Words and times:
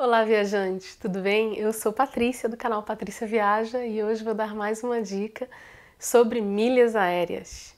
Olá, 0.00 0.22
viajantes, 0.22 0.94
tudo 0.94 1.18
bem? 1.18 1.58
Eu 1.58 1.72
sou 1.72 1.92
Patrícia 1.92 2.48
do 2.48 2.56
canal 2.56 2.84
Patrícia 2.84 3.26
Viaja 3.26 3.84
e 3.84 4.00
hoje 4.00 4.22
vou 4.22 4.32
dar 4.32 4.54
mais 4.54 4.84
uma 4.84 5.02
dica 5.02 5.50
sobre 5.98 6.40
milhas 6.40 6.94
aéreas. 6.94 7.74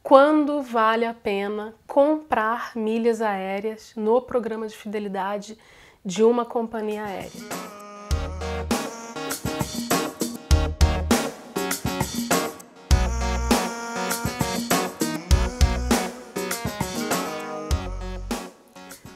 Quando 0.00 0.62
vale 0.62 1.04
a 1.04 1.12
pena 1.12 1.74
comprar 1.84 2.76
milhas 2.76 3.20
aéreas 3.20 3.92
no 3.96 4.22
programa 4.22 4.68
de 4.68 4.76
fidelidade 4.76 5.58
de 6.04 6.22
uma 6.22 6.44
companhia 6.44 7.06
aérea? 7.06 7.83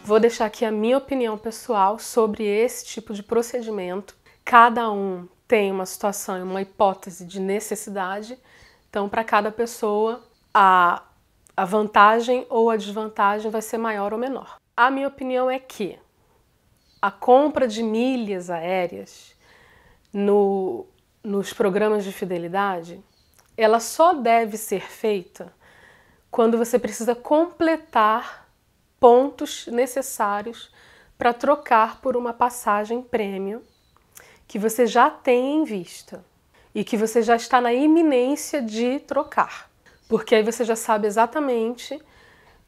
Vou 0.09 0.19
deixar 0.19 0.47
aqui 0.47 0.65
a 0.65 0.71
minha 0.71 0.97
opinião 0.97 1.37
pessoal 1.37 1.99
sobre 1.99 2.43
esse 2.43 2.87
tipo 2.87 3.13
de 3.13 3.23
procedimento. 3.23 4.17
Cada 4.43 4.91
um 4.91 5.29
tem 5.47 5.71
uma 5.71 5.85
situação 5.85 6.39
e 6.39 6.43
uma 6.43 6.63
hipótese 6.63 7.27
de 7.27 7.39
necessidade, 7.39 8.39
então, 8.89 9.07
para 9.07 9.23
cada 9.23 9.53
pessoa, 9.53 10.27
a, 10.55 11.03
a 11.55 11.65
vantagem 11.67 12.47
ou 12.49 12.71
a 12.71 12.77
desvantagem 12.79 13.51
vai 13.51 13.61
ser 13.61 13.77
maior 13.77 14.15
ou 14.15 14.19
menor. 14.19 14.57
A 14.75 14.91
minha 14.91 15.09
opinião 15.09 15.51
é 15.51 15.59
que 15.59 15.99
a 17.03 17.11
compra 17.11 17.69
de 17.69 17.83
milhas 17.83 18.49
aéreas 18.49 19.37
no, 20.11 20.87
nos 21.23 21.53
programas 21.53 22.03
de 22.03 22.13
fidelidade, 22.13 23.05
ela 23.59 23.79
só 23.79 24.15
deve 24.15 24.57
ser 24.57 24.81
feita 24.89 25.53
quando 26.31 26.57
você 26.57 26.79
precisa 26.79 27.15
completar 27.15 28.48
pontos 29.01 29.67
necessários 29.69 30.71
para 31.17 31.33
trocar 31.33 32.01
por 32.01 32.17
uma 32.17 32.33
passagem 32.33 33.03
prêmio 33.03 33.63
que 34.47 34.59
você 34.59 34.87
já 34.87 35.11
tem 35.11 35.57
em 35.57 35.65
vista 35.65 36.25
e 36.75 36.85
que 36.85 36.97
você 36.97 37.23
já 37.23 37.37
está 37.37 37.61
na 37.61 37.73
iminência 37.73 38.63
de 38.63 39.01
trocar, 39.01 39.71
porque 40.09 40.35
aí 40.35 40.43
você 40.43 40.65
já 40.65 40.77
sabe 40.77 41.07
exatamente 41.07 42.01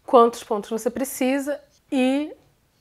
quantos 0.04 0.42
pontos 0.42 0.70
você 0.70 0.90
precisa 0.90 1.60
e 1.90 2.34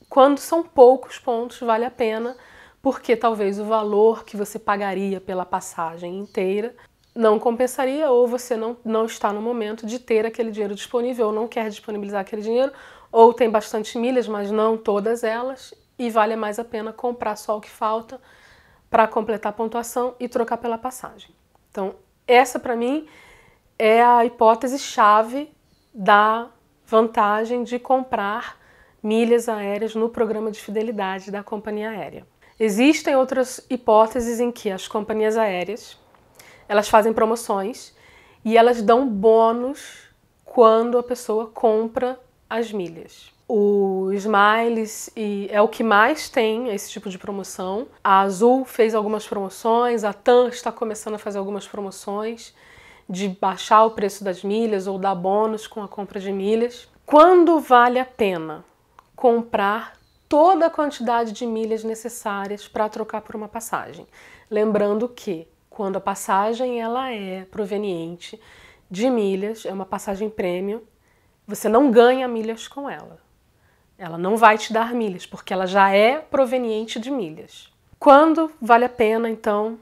quando 0.08 0.38
são 0.38 0.62
poucos 0.62 1.18
pontos 1.18 1.60
vale 1.60 1.84
a 1.84 1.90
pena, 1.90 2.36
porque 2.82 3.16
talvez 3.16 3.60
o 3.60 3.64
valor 3.64 4.24
que 4.24 4.36
você 4.36 4.58
pagaria 4.58 5.20
pela 5.20 5.46
passagem 5.46 6.18
inteira 6.18 6.74
não 7.14 7.38
compensaria 7.38 8.10
ou 8.10 8.26
você 8.26 8.56
não, 8.56 8.76
não 8.84 9.04
está 9.04 9.32
no 9.32 9.40
momento 9.40 9.86
de 9.86 9.98
ter 9.98 10.24
aquele 10.24 10.50
dinheiro 10.50 10.74
disponível 10.74 11.28
ou 11.28 11.32
não 11.32 11.48
quer 11.48 11.68
disponibilizar 11.68 12.20
aquele 12.20 12.42
dinheiro 12.42 12.72
ou 13.10 13.34
tem 13.34 13.50
bastante 13.50 13.98
milhas, 13.98 14.28
mas 14.28 14.50
não 14.50 14.76
todas 14.76 15.24
elas, 15.24 15.74
e 15.98 16.08
vale 16.08 16.36
mais 16.36 16.58
a 16.58 16.64
pena 16.64 16.92
comprar 16.92 17.36
só 17.36 17.56
o 17.56 17.60
que 17.60 17.68
falta 17.68 18.20
para 18.88 19.06
completar 19.06 19.50
a 19.50 19.54
pontuação 19.54 20.14
e 20.18 20.28
trocar 20.28 20.56
pela 20.56 20.78
passagem. 20.78 21.34
Então, 21.70 21.94
essa 22.26 22.58
para 22.58 22.76
mim 22.76 23.06
é 23.78 24.02
a 24.02 24.24
hipótese 24.24 24.78
chave 24.78 25.52
da 25.92 26.48
vantagem 26.86 27.64
de 27.64 27.78
comprar 27.78 28.58
milhas 29.02 29.48
aéreas 29.48 29.94
no 29.94 30.08
programa 30.08 30.50
de 30.50 30.60
fidelidade 30.60 31.30
da 31.30 31.42
companhia 31.42 31.90
aérea. 31.90 32.26
Existem 32.58 33.16
outras 33.16 33.64
hipóteses 33.70 34.40
em 34.40 34.52
que 34.52 34.70
as 34.70 34.86
companhias 34.86 35.36
aéreas 35.36 35.98
elas 36.70 36.88
fazem 36.88 37.12
promoções 37.12 37.92
e 38.44 38.56
elas 38.56 38.80
dão 38.80 39.04
bônus 39.08 40.04
quando 40.44 40.96
a 40.98 41.02
pessoa 41.02 41.48
compra 41.48 42.16
as 42.48 42.70
milhas. 42.70 43.32
O 43.48 44.12
Smiles 44.12 45.10
e 45.16 45.48
é 45.50 45.60
o 45.60 45.66
que 45.66 45.82
mais 45.82 46.28
tem 46.28 46.72
esse 46.72 46.88
tipo 46.88 47.10
de 47.10 47.18
promoção. 47.18 47.88
A 48.04 48.20
Azul 48.20 48.64
fez 48.64 48.94
algumas 48.94 49.26
promoções, 49.26 50.04
a 50.04 50.12
TAM 50.12 50.46
está 50.46 50.70
começando 50.70 51.14
a 51.14 51.18
fazer 51.18 51.38
algumas 51.40 51.66
promoções 51.66 52.54
de 53.08 53.26
baixar 53.28 53.84
o 53.84 53.90
preço 53.90 54.22
das 54.22 54.44
milhas 54.44 54.86
ou 54.86 54.96
dar 54.96 55.16
bônus 55.16 55.66
com 55.66 55.82
a 55.82 55.88
compra 55.88 56.20
de 56.20 56.30
milhas. 56.30 56.88
Quando 57.04 57.58
vale 57.58 57.98
a 57.98 58.04
pena 58.04 58.64
comprar 59.16 59.94
toda 60.28 60.66
a 60.66 60.70
quantidade 60.70 61.32
de 61.32 61.44
milhas 61.44 61.82
necessárias 61.82 62.68
para 62.68 62.88
trocar 62.88 63.22
por 63.22 63.34
uma 63.34 63.48
passagem? 63.48 64.06
Lembrando 64.48 65.08
que 65.08 65.48
quando 65.70 65.96
a 65.96 66.00
passagem 66.00 66.82
ela 66.82 67.10
é 67.10 67.44
proveniente 67.44 68.38
de 68.90 69.08
milhas, 69.08 69.64
é 69.64 69.72
uma 69.72 69.86
passagem 69.86 70.28
prêmio, 70.28 70.86
você 71.46 71.68
não 71.68 71.90
ganha 71.90 72.26
milhas 72.26 72.66
com 72.66 72.90
ela. 72.90 73.18
Ela 73.96 74.18
não 74.18 74.36
vai 74.36 74.58
te 74.58 74.72
dar 74.72 74.92
milhas, 74.92 75.24
porque 75.24 75.52
ela 75.52 75.66
já 75.66 75.90
é 75.90 76.18
proveniente 76.18 76.98
de 76.98 77.10
milhas. 77.10 77.72
Quando 77.98 78.50
vale 78.60 78.84
a 78.84 78.88
pena, 78.88 79.28
então, 79.28 79.78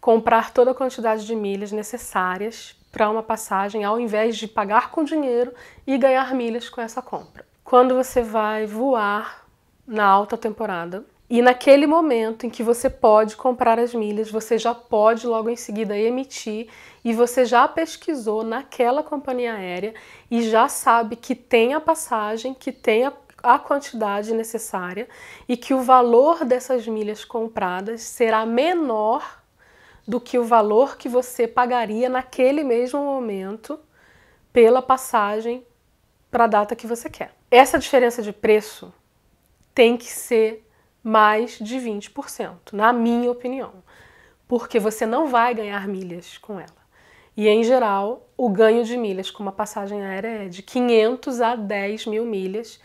comprar 0.00 0.52
toda 0.52 0.72
a 0.72 0.74
quantidade 0.74 1.24
de 1.24 1.34
milhas 1.34 1.72
necessárias 1.72 2.76
para 2.90 3.08
uma 3.08 3.22
passagem, 3.22 3.84
ao 3.84 3.98
invés 3.98 4.36
de 4.36 4.46
pagar 4.46 4.90
com 4.90 5.02
dinheiro 5.02 5.54
e 5.86 5.96
ganhar 5.96 6.34
milhas 6.34 6.68
com 6.68 6.80
essa 6.80 7.00
compra? 7.00 7.46
Quando 7.64 7.94
você 7.94 8.20
vai 8.20 8.66
voar 8.66 9.46
na 9.86 10.04
alta 10.04 10.36
temporada, 10.36 11.04
e 11.32 11.40
naquele 11.40 11.86
momento 11.86 12.44
em 12.44 12.50
que 12.50 12.62
você 12.62 12.90
pode 12.90 13.36
comprar 13.36 13.78
as 13.78 13.94
milhas, 13.94 14.30
você 14.30 14.58
já 14.58 14.74
pode 14.74 15.26
logo 15.26 15.48
em 15.48 15.56
seguida 15.56 15.96
emitir 15.96 16.68
e 17.02 17.14
você 17.14 17.46
já 17.46 17.66
pesquisou 17.66 18.44
naquela 18.44 19.02
companhia 19.02 19.54
aérea 19.54 19.94
e 20.30 20.42
já 20.42 20.68
sabe 20.68 21.16
que 21.16 21.34
tem 21.34 21.72
a 21.72 21.80
passagem, 21.80 22.52
que 22.52 22.70
tem 22.70 23.06
a, 23.06 23.14
a 23.42 23.58
quantidade 23.58 24.34
necessária 24.34 25.08
e 25.48 25.56
que 25.56 25.72
o 25.72 25.80
valor 25.80 26.44
dessas 26.44 26.86
milhas 26.86 27.24
compradas 27.24 28.02
será 28.02 28.44
menor 28.44 29.42
do 30.06 30.20
que 30.20 30.38
o 30.38 30.44
valor 30.44 30.98
que 30.98 31.08
você 31.08 31.48
pagaria 31.48 32.10
naquele 32.10 32.62
mesmo 32.62 33.02
momento 33.02 33.80
pela 34.52 34.82
passagem 34.82 35.66
para 36.30 36.44
a 36.44 36.48
data 36.48 36.76
que 36.76 36.86
você 36.86 37.08
quer. 37.08 37.34
Essa 37.50 37.78
diferença 37.78 38.20
de 38.20 38.34
preço 38.34 38.92
tem 39.74 39.96
que 39.96 40.12
ser 40.12 40.68
mais 41.02 41.58
de 41.58 41.76
20%, 41.78 42.72
na 42.72 42.92
minha 42.92 43.30
opinião, 43.30 43.72
porque 44.46 44.78
você 44.78 45.04
não 45.04 45.26
vai 45.26 45.54
ganhar 45.54 45.88
milhas 45.88 46.38
com 46.38 46.60
ela. 46.60 46.82
E 47.36 47.48
em 47.48 47.64
geral, 47.64 48.28
o 48.36 48.48
ganho 48.48 48.84
de 48.84 48.96
milhas 48.96 49.30
com 49.30 49.42
uma 49.42 49.52
passagem 49.52 50.02
aérea 50.02 50.44
é 50.44 50.48
de 50.48 50.62
500 50.62 51.40
a 51.40 51.56
10 51.56 52.06
mil 52.06 52.24
milhas, 52.26 52.78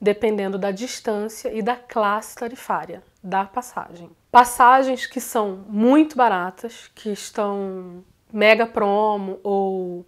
dependendo 0.00 0.56
da 0.56 0.70
distância 0.70 1.52
e 1.52 1.60
da 1.60 1.74
classe 1.74 2.36
tarifária 2.36 3.02
da 3.22 3.44
passagem. 3.44 4.10
Passagens 4.30 5.06
que 5.06 5.20
são 5.20 5.64
muito 5.68 6.16
baratas, 6.16 6.88
que 6.94 7.10
estão 7.10 8.04
mega 8.32 8.66
promo 8.66 9.40
ou 9.42 10.06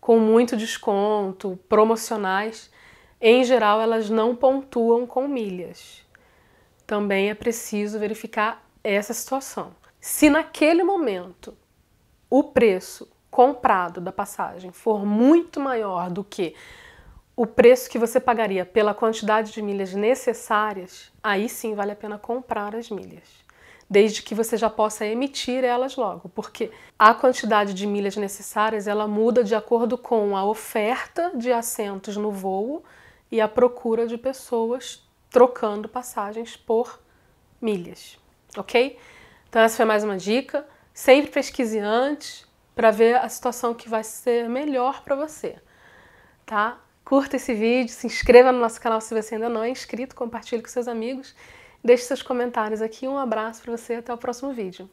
com 0.00 0.18
muito 0.18 0.56
desconto, 0.56 1.58
promocionais, 1.68 2.70
em 3.20 3.44
geral 3.44 3.80
elas 3.80 4.10
não 4.10 4.34
pontuam 4.34 5.06
com 5.06 5.28
milhas 5.28 6.07
também 6.88 7.28
é 7.28 7.34
preciso 7.34 7.98
verificar 7.98 8.66
essa 8.82 9.12
situação. 9.12 9.72
Se 10.00 10.30
naquele 10.30 10.82
momento 10.82 11.54
o 12.30 12.42
preço 12.42 13.06
comprado 13.30 14.00
da 14.00 14.10
passagem 14.10 14.72
for 14.72 15.04
muito 15.04 15.60
maior 15.60 16.08
do 16.08 16.24
que 16.24 16.54
o 17.36 17.46
preço 17.46 17.90
que 17.90 17.98
você 17.98 18.18
pagaria 18.18 18.64
pela 18.64 18.94
quantidade 18.94 19.52
de 19.52 19.60
milhas 19.60 19.92
necessárias, 19.92 21.12
aí 21.22 21.46
sim 21.46 21.74
vale 21.74 21.92
a 21.92 21.96
pena 21.96 22.16
comprar 22.16 22.74
as 22.74 22.88
milhas. 22.88 23.44
Desde 23.88 24.22
que 24.22 24.34
você 24.34 24.56
já 24.56 24.70
possa 24.70 25.04
emitir 25.04 25.64
elas 25.64 25.94
logo, 25.94 26.30
porque 26.30 26.70
a 26.98 27.12
quantidade 27.12 27.74
de 27.74 27.86
milhas 27.86 28.16
necessárias 28.16 28.86
ela 28.86 29.06
muda 29.06 29.44
de 29.44 29.54
acordo 29.54 29.98
com 29.98 30.34
a 30.34 30.42
oferta 30.42 31.32
de 31.36 31.52
assentos 31.52 32.16
no 32.16 32.32
voo 32.32 32.82
e 33.30 33.42
a 33.42 33.46
procura 33.46 34.06
de 34.06 34.16
pessoas 34.16 35.06
trocando 35.30 35.88
passagens 35.88 36.56
por 36.56 37.00
milhas, 37.60 38.18
ok? 38.56 38.98
Então 39.48 39.62
essa 39.62 39.76
foi 39.76 39.84
mais 39.84 40.04
uma 40.04 40.16
dica. 40.16 40.66
Sempre 40.92 41.30
pesquise 41.30 41.78
antes 41.78 42.46
para 42.74 42.90
ver 42.90 43.16
a 43.16 43.28
situação 43.28 43.74
que 43.74 43.88
vai 43.88 44.04
ser 44.04 44.48
melhor 44.48 45.02
para 45.02 45.16
você, 45.16 45.56
tá? 46.44 46.80
Curta 47.04 47.36
esse 47.36 47.54
vídeo, 47.54 47.92
se 47.92 48.06
inscreva 48.06 48.52
no 48.52 48.58
nosso 48.58 48.80
canal 48.80 49.00
se 49.00 49.14
você 49.14 49.34
ainda 49.34 49.48
não 49.48 49.62
é 49.62 49.70
inscrito, 49.70 50.14
compartilhe 50.14 50.62
com 50.62 50.68
seus 50.68 50.86
amigos, 50.86 51.34
deixe 51.82 52.04
seus 52.04 52.22
comentários 52.22 52.82
aqui. 52.82 53.08
Um 53.08 53.18
abraço 53.18 53.62
para 53.62 53.76
você 53.76 53.94
até 53.94 54.12
o 54.12 54.18
próximo 54.18 54.52
vídeo. 54.52 54.90